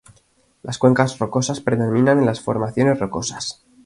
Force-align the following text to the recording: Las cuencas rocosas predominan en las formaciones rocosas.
Las 0.63 0.79
cuencas 0.79 1.19
rocosas 1.19 1.61
predominan 1.61 2.17
en 2.17 2.25
las 2.25 2.41
formaciones 2.41 2.97
rocosas. 2.97 3.63